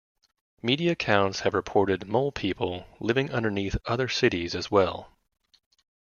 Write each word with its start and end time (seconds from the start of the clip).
Media 0.63 0.93
accounts 0.93 1.41
have 1.41 1.53
reported 1.53 2.07
"mole 2.07 2.31
people" 2.31 2.87
living 2.99 3.29
underneath 3.31 3.77
other 3.85 4.07
cities 4.09 4.55
as 4.55 4.71
well. 4.71 5.15